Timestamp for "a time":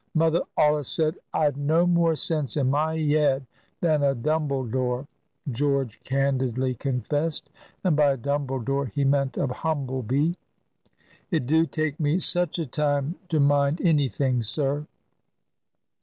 12.57-13.13